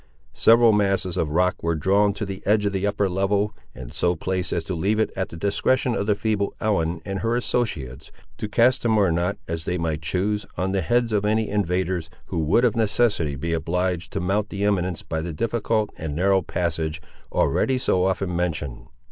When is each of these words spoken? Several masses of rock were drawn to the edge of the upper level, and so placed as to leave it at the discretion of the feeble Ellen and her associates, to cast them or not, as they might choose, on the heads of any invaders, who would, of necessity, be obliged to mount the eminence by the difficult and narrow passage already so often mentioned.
Several 0.33 0.71
masses 0.71 1.15
of 1.15 1.29
rock 1.29 1.61
were 1.61 1.75
drawn 1.75 2.11
to 2.13 2.25
the 2.25 2.41
edge 2.43 2.65
of 2.65 2.73
the 2.73 2.87
upper 2.87 3.07
level, 3.07 3.53
and 3.75 3.93
so 3.93 4.15
placed 4.15 4.51
as 4.51 4.63
to 4.63 4.73
leave 4.73 4.97
it 4.97 5.11
at 5.15 5.29
the 5.29 5.37
discretion 5.37 5.93
of 5.93 6.07
the 6.07 6.15
feeble 6.15 6.55
Ellen 6.59 7.01
and 7.05 7.19
her 7.19 7.35
associates, 7.35 8.11
to 8.39 8.49
cast 8.49 8.81
them 8.81 8.97
or 8.97 9.11
not, 9.11 9.37
as 9.47 9.65
they 9.65 9.77
might 9.77 10.01
choose, 10.01 10.43
on 10.57 10.71
the 10.71 10.81
heads 10.81 11.11
of 11.13 11.23
any 11.23 11.47
invaders, 11.49 12.09
who 12.29 12.39
would, 12.39 12.65
of 12.65 12.75
necessity, 12.75 13.35
be 13.35 13.53
obliged 13.53 14.11
to 14.13 14.19
mount 14.19 14.49
the 14.49 14.63
eminence 14.63 15.03
by 15.03 15.21
the 15.21 15.33
difficult 15.33 15.91
and 15.99 16.15
narrow 16.15 16.41
passage 16.41 16.99
already 17.31 17.77
so 17.77 18.05
often 18.07 18.35
mentioned. 18.35 18.87